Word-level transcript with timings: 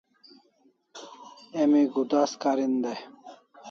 Emi 1.61 1.81
gudas 1.93 2.31
karin 2.41 2.73
dai 2.83 2.99